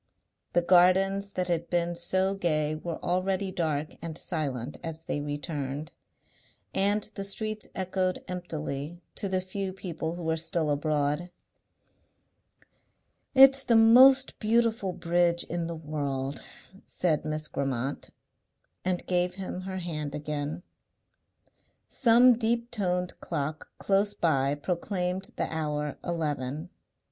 [0.53, 5.91] The gardens that had been so gay were already dark and silent as they returned,
[6.73, 11.29] and the streets echoed emptily to the few people who were still abroad.
[13.35, 16.41] "It's the most beautiful bridge in the world,"
[16.83, 18.09] said Miss Grammont,
[18.83, 20.63] and gave him her hand again.
[21.89, 26.71] Some deep toned clock close by proclaimed the hour eleven.